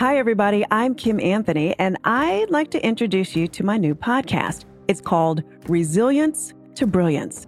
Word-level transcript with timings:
Hi, 0.00 0.16
everybody. 0.16 0.64
I'm 0.70 0.94
Kim 0.94 1.20
Anthony, 1.20 1.78
and 1.78 1.98
I'd 2.04 2.48
like 2.48 2.70
to 2.70 2.82
introduce 2.82 3.36
you 3.36 3.46
to 3.48 3.62
my 3.62 3.76
new 3.76 3.94
podcast. 3.94 4.64
It's 4.88 5.02
called 5.02 5.42
Resilience 5.68 6.54
to 6.76 6.86
Brilliance. 6.86 7.46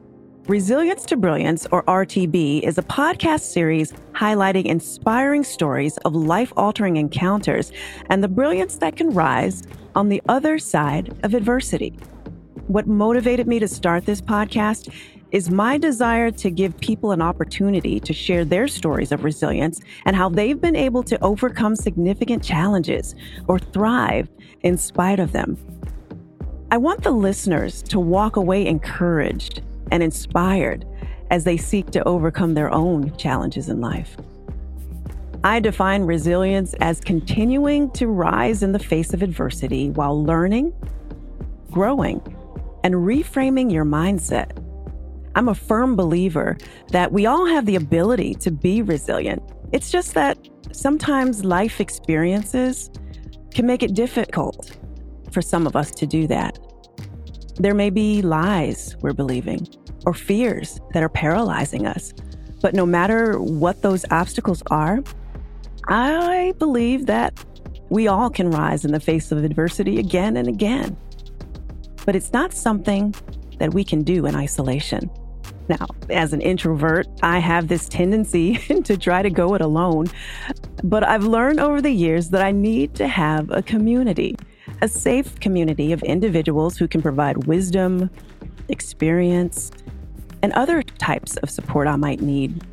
Resilience 0.48 1.06
to 1.06 1.16
Brilliance, 1.16 1.66
or 1.72 1.82
RTB, 1.84 2.60
is 2.60 2.76
a 2.76 2.82
podcast 2.82 3.40
series 3.40 3.94
highlighting 4.12 4.66
inspiring 4.66 5.44
stories 5.44 5.96
of 6.04 6.14
life 6.14 6.52
altering 6.54 6.98
encounters 6.98 7.72
and 8.10 8.22
the 8.22 8.28
brilliance 8.28 8.76
that 8.76 8.96
can 8.96 9.14
rise 9.14 9.62
on 9.94 10.10
the 10.10 10.20
other 10.28 10.58
side 10.58 11.18
of 11.22 11.32
adversity. 11.32 11.96
What 12.66 12.86
motivated 12.86 13.46
me 13.46 13.60
to 13.60 13.66
start 13.66 14.04
this 14.04 14.20
podcast 14.20 14.92
is 15.32 15.50
my 15.50 15.78
desire 15.78 16.30
to 16.30 16.50
give 16.50 16.78
people 16.78 17.10
an 17.10 17.22
opportunity 17.22 17.98
to 17.98 18.12
share 18.12 18.44
their 18.44 18.68
stories 18.68 19.10
of 19.10 19.24
resilience 19.24 19.80
and 20.04 20.14
how 20.14 20.28
they've 20.28 20.60
been 20.60 20.76
able 20.76 21.02
to 21.02 21.18
overcome 21.24 21.74
significant 21.74 22.44
challenges 22.44 23.14
or 23.48 23.58
thrive 23.58 24.28
in 24.60 24.76
spite 24.76 25.18
of 25.18 25.32
them. 25.32 25.56
I 26.70 26.76
want 26.76 27.02
the 27.02 27.10
listeners 27.10 27.82
to 27.84 27.98
walk 27.98 28.36
away 28.36 28.66
encouraged 28.66 29.62
and 29.90 30.02
inspired 30.02 30.86
as 31.30 31.44
they 31.44 31.56
seek 31.56 31.90
to 31.90 32.06
overcome 32.06 32.52
their 32.52 32.70
own 32.70 33.16
challenges 33.16 33.70
in 33.70 33.80
life. 33.80 34.16
I 35.44 35.60
define 35.60 36.02
resilience 36.02 36.74
as 36.74 37.00
continuing 37.00 37.90
to 37.92 38.06
rise 38.06 38.62
in 38.62 38.72
the 38.72 38.78
face 38.78 39.12
of 39.12 39.22
adversity 39.22 39.90
while 39.90 40.22
learning, 40.22 40.74
growing, 41.70 42.20
and 42.84 42.94
reframing 42.94 43.72
your 43.72 43.84
mindset 43.84 44.61
I'm 45.34 45.48
a 45.48 45.54
firm 45.54 45.96
believer 45.96 46.56
that 46.88 47.12
we 47.12 47.26
all 47.26 47.46
have 47.46 47.66
the 47.66 47.76
ability 47.76 48.34
to 48.36 48.50
be 48.50 48.82
resilient. 48.82 49.42
It's 49.72 49.90
just 49.90 50.14
that 50.14 50.38
sometimes 50.72 51.44
life 51.44 51.80
experiences 51.80 52.90
can 53.54 53.66
make 53.66 53.82
it 53.82 53.94
difficult 53.94 54.76
for 55.30 55.42
some 55.42 55.66
of 55.66 55.76
us 55.76 55.90
to 55.92 56.06
do 56.06 56.26
that. 56.26 56.58
There 57.56 57.74
may 57.74 57.90
be 57.90 58.22
lies 58.22 58.96
we're 59.00 59.12
believing 59.12 59.66
or 60.04 60.14
fears 60.14 60.80
that 60.92 61.02
are 61.02 61.08
paralyzing 61.08 61.86
us. 61.86 62.12
But 62.60 62.74
no 62.74 62.86
matter 62.86 63.40
what 63.40 63.82
those 63.82 64.04
obstacles 64.10 64.62
are, 64.70 65.02
I 65.88 66.54
believe 66.58 67.06
that 67.06 67.44
we 67.88 68.08
all 68.08 68.30
can 68.30 68.50
rise 68.50 68.84
in 68.84 68.92
the 68.92 69.00
face 69.00 69.32
of 69.32 69.44
adversity 69.44 69.98
again 69.98 70.36
and 70.36 70.48
again. 70.48 70.96
But 72.06 72.16
it's 72.16 72.32
not 72.32 72.52
something 72.52 73.14
that 73.58 73.74
we 73.74 73.84
can 73.84 74.02
do 74.02 74.26
in 74.26 74.34
isolation. 74.34 75.10
Now, 75.68 75.86
as 76.10 76.32
an 76.32 76.40
introvert, 76.40 77.06
I 77.22 77.38
have 77.38 77.68
this 77.68 77.88
tendency 77.88 78.56
to 78.84 78.96
try 78.96 79.22
to 79.22 79.30
go 79.30 79.54
it 79.54 79.60
alone, 79.60 80.06
but 80.82 81.04
I've 81.04 81.24
learned 81.24 81.60
over 81.60 81.80
the 81.80 81.90
years 81.90 82.30
that 82.30 82.42
I 82.42 82.50
need 82.50 82.94
to 82.96 83.06
have 83.06 83.50
a 83.50 83.62
community, 83.62 84.36
a 84.80 84.88
safe 84.88 85.38
community 85.40 85.92
of 85.92 86.02
individuals 86.02 86.76
who 86.76 86.88
can 86.88 87.00
provide 87.00 87.46
wisdom, 87.46 88.10
experience, 88.68 89.70
and 90.42 90.52
other 90.54 90.82
types 90.82 91.36
of 91.38 91.50
support 91.50 91.86
I 91.86 91.96
might 91.96 92.20
need. 92.20 92.64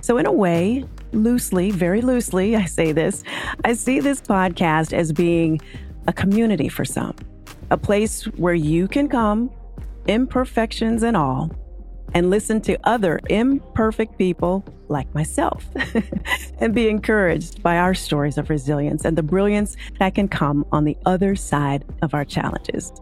So, 0.00 0.18
in 0.18 0.26
a 0.26 0.32
way, 0.32 0.84
loosely, 1.12 1.70
very 1.70 2.00
loosely, 2.00 2.56
I 2.56 2.64
say 2.64 2.92
this, 2.92 3.22
I 3.64 3.74
see 3.74 4.00
this 4.00 4.20
podcast 4.20 4.92
as 4.92 5.12
being 5.12 5.60
a 6.08 6.12
community 6.12 6.68
for 6.68 6.84
some, 6.84 7.14
a 7.70 7.76
place 7.76 8.24
where 8.36 8.54
you 8.54 8.88
can 8.88 9.08
come, 9.08 9.50
imperfections 10.08 11.02
and 11.02 11.16
all 11.16 11.50
and 12.14 12.30
listen 12.30 12.60
to 12.62 12.78
other 12.84 13.20
imperfect 13.28 14.18
people 14.18 14.64
like 14.88 15.12
myself 15.14 15.66
and 16.60 16.74
be 16.74 16.88
encouraged 16.88 17.62
by 17.62 17.76
our 17.76 17.94
stories 17.94 18.38
of 18.38 18.50
resilience 18.50 19.04
and 19.04 19.18
the 19.18 19.22
brilliance 19.22 19.76
that 19.98 20.14
can 20.14 20.28
come 20.28 20.64
on 20.72 20.84
the 20.84 20.96
other 21.04 21.34
side 21.34 21.84
of 22.02 22.14
our 22.14 22.24
challenges. 22.24 22.92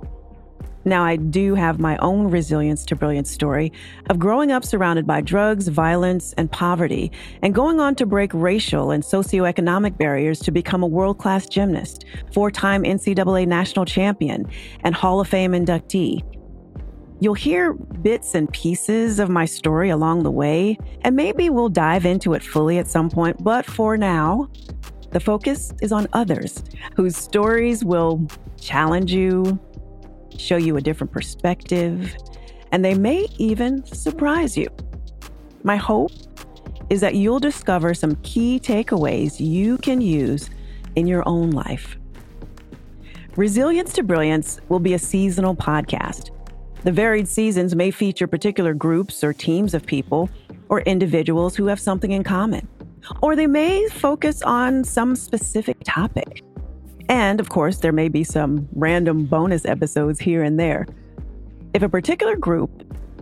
Now, 0.86 1.02
I 1.02 1.16
do 1.16 1.54
have 1.54 1.80
my 1.80 1.96
own 1.98 2.30
resilience 2.30 2.84
to 2.86 2.96
brilliance 2.96 3.30
story 3.30 3.72
of 4.10 4.18
growing 4.18 4.52
up 4.52 4.64
surrounded 4.64 5.06
by 5.06 5.22
drugs, 5.22 5.68
violence, 5.68 6.34
and 6.34 6.52
poverty, 6.52 7.10
and 7.42 7.54
going 7.54 7.80
on 7.80 7.94
to 7.96 8.06
break 8.06 8.32
racial 8.34 8.90
and 8.90 9.02
socioeconomic 9.02 9.96
barriers 9.96 10.40
to 10.40 10.50
become 10.50 10.82
a 10.82 10.86
world 10.86 11.18
class 11.18 11.46
gymnast, 11.46 12.04
four 12.34 12.50
time 12.50 12.82
NCAA 12.82 13.46
national 13.48 13.86
champion, 13.86 14.46
and 14.80 14.94
Hall 14.94 15.20
of 15.20 15.28
Fame 15.28 15.52
inductee. 15.52 16.22
You'll 17.20 17.34
hear 17.34 17.72
bits 17.72 18.34
and 18.34 18.52
pieces 18.52 19.18
of 19.18 19.30
my 19.30 19.44
story 19.44 19.90
along 19.90 20.24
the 20.24 20.30
way, 20.30 20.78
and 21.02 21.14
maybe 21.14 21.48
we'll 21.48 21.68
dive 21.68 22.04
into 22.04 22.34
it 22.34 22.42
fully 22.42 22.78
at 22.78 22.88
some 22.88 23.08
point. 23.08 23.42
But 23.42 23.64
for 23.64 23.96
now, 23.96 24.50
the 25.10 25.20
focus 25.20 25.72
is 25.80 25.92
on 25.92 26.08
others 26.12 26.62
whose 26.96 27.16
stories 27.16 27.84
will 27.84 28.26
challenge 28.60 29.12
you, 29.12 29.58
show 30.36 30.56
you 30.56 30.76
a 30.76 30.80
different 30.80 31.12
perspective, 31.12 32.16
and 32.72 32.84
they 32.84 32.94
may 32.94 33.28
even 33.38 33.84
surprise 33.86 34.56
you. 34.56 34.68
My 35.62 35.76
hope 35.76 36.10
is 36.90 37.00
that 37.00 37.14
you'll 37.14 37.38
discover 37.38 37.94
some 37.94 38.16
key 38.16 38.58
takeaways 38.58 39.38
you 39.38 39.78
can 39.78 40.00
use 40.00 40.50
in 40.96 41.06
your 41.06 41.26
own 41.28 41.52
life. 41.52 41.96
Resilience 43.36 43.92
to 43.94 44.02
Brilliance 44.02 44.60
will 44.68 44.80
be 44.80 44.94
a 44.94 44.98
seasonal 44.98 45.54
podcast 45.56 46.30
the 46.84 46.92
varied 46.92 47.26
seasons 47.26 47.74
may 47.74 47.90
feature 47.90 48.26
particular 48.26 48.74
groups 48.74 49.24
or 49.24 49.32
teams 49.32 49.74
of 49.74 49.84
people 49.84 50.28
or 50.68 50.82
individuals 50.82 51.56
who 51.56 51.66
have 51.66 51.80
something 51.80 52.12
in 52.12 52.22
common, 52.22 52.68
or 53.22 53.34
they 53.34 53.46
may 53.46 53.88
focus 53.88 54.42
on 54.42 54.84
some 54.84 55.16
specific 55.16 55.78
topic. 55.82 56.42
And 57.08 57.40
of 57.40 57.48
course, 57.48 57.78
there 57.78 57.92
may 57.92 58.08
be 58.08 58.22
some 58.22 58.68
random 58.74 59.24
bonus 59.24 59.64
episodes 59.64 60.20
here 60.20 60.42
and 60.42 60.60
there. 60.60 60.86
If 61.72 61.82
a 61.82 61.88
particular 61.88 62.36
group 62.36 62.70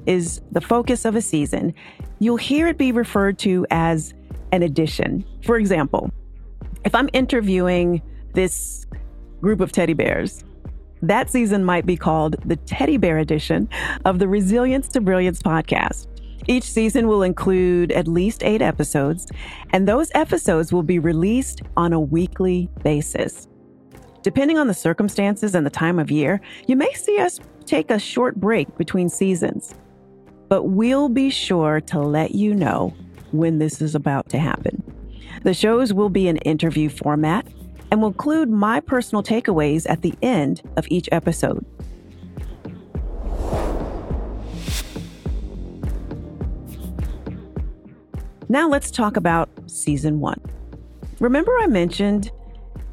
is 0.07 0.41
the 0.51 0.61
focus 0.61 1.05
of 1.05 1.15
a 1.15 1.23
season, 1.23 1.75
you'll 2.19 2.37
hear 2.37 2.67
it 2.67 2.79
be 2.79 2.93
referred 2.93 3.39
to 3.41 3.65
as 3.71 4.13
an 4.51 4.63
edition. 4.63 5.25
For 5.45 5.57
example, 5.57 6.11
if 6.85 6.95
I'm 6.95 7.09
interviewing 7.13 8.03
this 8.35 8.87
group 9.41 9.61
of 9.61 9.73
teddy 9.73 9.95
bears, 9.95 10.45
that 11.03 11.31
season 11.31 11.65
might 11.65 11.85
be 11.85 11.97
called 11.97 12.37
the 12.45 12.57
Teddy 12.57 12.97
Bear 12.97 13.19
edition 13.19 13.69
of 14.05 14.19
the 14.21 14.29
Resilience 14.29 14.89
to 14.89 15.01
Brilliance 15.01 15.43
podcast. 15.43 16.07
Each 16.47 16.65
season 16.65 17.09
will 17.09 17.23
include 17.23 17.93
at 17.93 18.09
least 18.09 18.43
eight 18.43 18.63
episodes, 18.63 19.29
and 19.71 19.87
those 19.87 20.11
episodes 20.15 20.73
will 20.73 20.83
be 20.83 20.99
released 20.99 21.63
on 21.77 21.93
a 21.93 22.01
weekly 22.01 22.69
basis. 22.83 23.49
Depending 24.23 24.59
on 24.59 24.69
the 24.69 24.75
circumstances 24.75 25.55
and 25.55 25.67
the 25.67 25.71
time 25.71 25.99
of 25.99 26.11
year, 26.11 26.41
you 26.67 26.77
may 26.77 26.93
see 26.95 27.19
us 27.19 27.41
take 27.65 27.91
a 27.91 27.99
short 27.99 28.37
break 28.37 28.77
between 28.77 29.09
seasons, 29.09 29.75
but 30.49 30.65
we'll 30.65 31.09
be 31.09 31.31
sure 31.31 31.81
to 31.81 32.01
let 32.01 32.33
you 32.33 32.55
know 32.55 32.95
when 33.33 33.59
this 33.59 33.81
is 33.81 33.95
about 33.95 34.29
to 34.29 34.39
happen. 34.39 34.83
The 35.43 35.55
shows 35.55 35.93
will 35.93 36.11
be 36.11 36.29
an 36.29 36.37
interview 36.39 36.89
format 36.89 37.47
and 37.93 38.01
will 38.01 38.09
include 38.09 38.49
my 38.49 38.81
personal 38.81 39.23
takeaways 39.23 39.85
at 39.87 40.01
the 40.01 40.15
end 40.23 40.63
of 40.79 40.87
each 40.89 41.11
episode. 41.13 41.63
Now 48.49 48.67
let's 48.67 48.91
talk 48.91 49.19
about 49.19 49.51
season 49.67 50.21
one. 50.21 50.41
Remember, 51.21 51.53
I 51.61 51.67
mentioned 51.67 52.31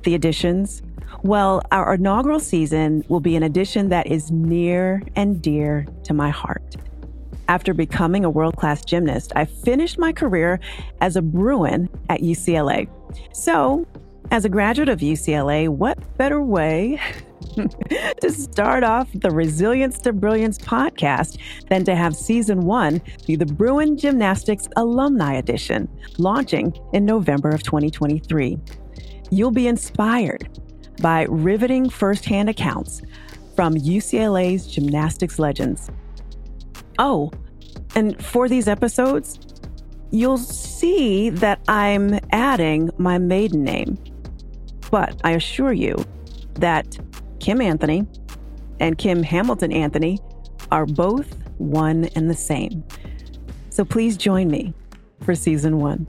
the 0.04 0.16
additions? 0.16 0.82
Well, 1.24 1.62
our 1.72 1.94
inaugural 1.94 2.42
season 2.42 3.06
will 3.08 3.22
be 3.22 3.38
an 3.38 3.44
addition 3.44 3.88
that 3.90 4.08
is 4.08 4.30
near 4.32 5.02
and 5.16 5.42
dear 5.42 5.88
to 6.04 6.14
my 6.14 6.30
heart. 6.30 6.76
After 7.48 7.74
becoming 7.74 8.26
a 8.26 8.30
world 8.30 8.58
class 8.58 8.84
gymnast, 8.84 9.32
I 9.38 9.46
finished 9.46 9.98
my 9.98 10.12
career 10.12 10.60
as 11.00 11.16
a 11.16 11.22
Bruin 11.22 11.88
at 12.10 12.20
UCLA. 12.20 12.90
So 13.32 13.88
as 14.32 14.46
a 14.46 14.50
graduate 14.50 14.90
of 14.90 15.00
UCLA, 15.00 15.70
what 15.70 15.98
better 16.18 16.42
way 16.42 17.00
to 18.22 18.32
start 18.32 18.84
off 18.84 19.10
the 19.14 19.32
Resilience 19.32 19.98
to 20.00 20.14
Brilliance 20.14 20.60
podcast 20.60 21.40
than 21.70 21.84
to 21.86 21.96
have 21.96 22.16
season 22.16 22.62
one 22.62 23.02
be 23.26 23.36
the 23.36 23.46
Bruin 23.46 23.98
Gymnastics 23.98 24.68
Alumni 24.76 25.36
Edition, 25.36 25.90
launching 26.18 26.78
in 26.94 27.06
November 27.06 27.50
of 27.50 27.64
2023. 27.64 28.58
You'll 29.32 29.52
be 29.52 29.68
inspired 29.68 30.48
by 31.02 31.24
riveting 31.30 31.90
firsthand 31.90 32.50
accounts 32.50 33.02
from 33.56 33.74
UCLA's 33.74 34.68
gymnastics 34.68 35.40
legends. 35.40 35.90
Oh, 37.00 37.32
and 37.96 38.24
for 38.24 38.48
these 38.48 38.68
episodes, 38.68 39.40
you'll 40.12 40.38
see 40.38 41.30
that 41.30 41.62
I'm 41.68 42.20
adding 42.32 42.92
my 42.98 43.18
maiden 43.18 43.64
name. 43.64 43.98
But 44.92 45.20
I 45.24 45.32
assure 45.32 45.74
you 45.74 45.96
that 46.56 46.98
Kim 47.40 47.62
Anthony 47.62 48.06
and 48.80 48.98
Kim 48.98 49.24
Hamilton 49.24 49.72
Anthony 49.72 50.20
are 50.72 50.86
both 50.86 51.36
one 51.58 52.06
and 52.16 52.30
the 52.30 52.36
same. 52.36 52.84
So 53.70 53.86
please 53.86 54.18
join 54.18 54.50
me 54.50 54.74
for 55.22 55.36
season 55.36 55.80
one. 55.80 56.08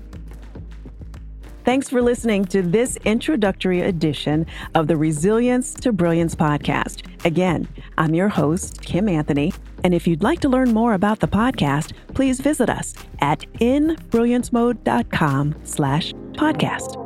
Thanks 1.65 1.88
for 1.88 2.00
listening 2.03 2.47
to 2.47 2.62
this 2.62 2.97
introductory 3.05 3.82
edition 3.82 4.47
of 4.75 4.88
the 4.88 4.97
Resilience 4.97 5.75
to 5.75 5.93
Brilliance 5.93 6.35
podcast. 6.35 7.06
Again, 7.25 7.69
I'm 7.99 8.15
your 8.15 8.29
host, 8.29 8.81
Kim 8.82 9.09
Anthony. 9.09 9.53
And 9.85 9.94
if 9.94 10.06
you'd 10.06 10.23
like 10.23 10.41
to 10.41 10.49
learn 10.49 10.73
more 10.73 10.94
about 10.94 11.21
the 11.21 11.29
podcast, 11.29 11.93
please 12.15 12.41
visit 12.41 12.71
us 12.71 12.94
at 13.21 13.41
inbrilliancemode.com 13.61 15.55
slash 15.65 16.12
podcast. 16.32 17.00